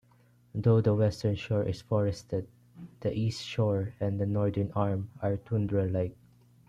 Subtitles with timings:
[0.55, 2.47] Though the western shore is forested,
[3.01, 6.17] the east shore and northern arm are tundra-like.